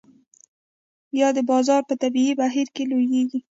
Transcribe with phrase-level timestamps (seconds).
[1.19, 3.39] یا د بازار په طبیعي بهیر کې لویږي.